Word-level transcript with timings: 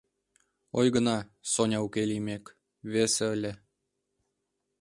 Ойгына, 0.79 1.17
Соня 1.51 1.79
уке 1.85 2.03
лиймек, 2.09 2.43
весе 2.91 3.25
ыле. 3.35 3.53